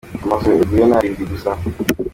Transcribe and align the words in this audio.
Amanzu 0.23 0.47
yaguye 0.57 0.83
ni 0.85 0.95
arindwi 0.97 1.23
gusa. 1.31 1.51